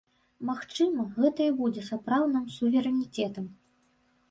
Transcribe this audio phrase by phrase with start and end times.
[0.49, 3.45] Магчыма, гэта і будзе сапраўдным суверэнітэтам.